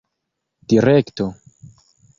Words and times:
direkto 0.71 1.27